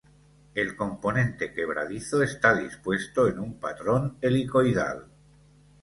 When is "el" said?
0.55-0.75